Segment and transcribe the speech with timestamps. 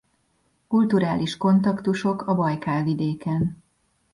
[0.67, 3.63] Kulturális kontaktusok a Bajkál-vidéken.